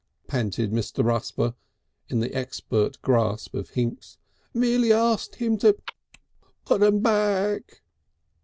panted 0.25 0.71
Mr. 0.71 1.05
Rusper 1.05 1.53
in 2.09 2.21
the 2.21 2.33
expert 2.35 2.99
grasp 3.03 3.53
of 3.53 3.69
Hinks. 3.69 4.17
"Merely 4.51 4.91
asked 4.91 5.35
him 5.35 5.59
to 5.59 5.73
(kik) 5.73 5.91
puttem 6.65 6.93
all 6.95 6.99
back." 7.01 7.83